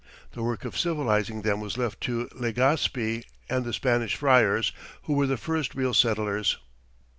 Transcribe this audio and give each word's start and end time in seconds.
The 0.31 0.41
work 0.41 0.65
of 0.65 0.75
civilizing 0.79 1.43
them 1.43 1.59
was 1.61 1.77
left 1.77 2.01
to 2.05 2.27
Legaspi 2.33 3.23
and 3.47 3.63
the 3.63 3.71
Spanish 3.71 4.15
friars, 4.15 4.71
who 5.03 5.13
were 5.13 5.27
the 5.27 5.37
first 5.37 5.75
real 5.75 5.93
settlers. 5.93 6.57